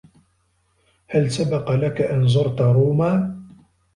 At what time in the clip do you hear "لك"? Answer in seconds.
1.71-2.01